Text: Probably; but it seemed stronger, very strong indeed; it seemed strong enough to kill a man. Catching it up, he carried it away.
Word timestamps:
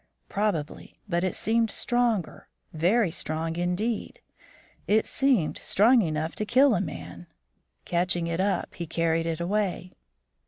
Probably; 0.29 0.99
but 1.07 1.23
it 1.23 1.35
seemed 1.35 1.69
stronger, 1.69 2.49
very 2.73 3.11
strong 3.11 3.55
indeed; 3.55 4.19
it 4.87 5.05
seemed 5.05 5.59
strong 5.59 6.01
enough 6.01 6.33
to 6.37 6.43
kill 6.47 6.73
a 6.73 6.81
man. 6.81 7.27
Catching 7.85 8.25
it 8.25 8.39
up, 8.39 8.73
he 8.73 8.87
carried 8.87 9.27
it 9.27 9.39
away. 9.39 9.91